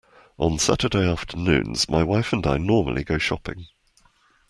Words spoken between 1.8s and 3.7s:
my wife and I normally go shopping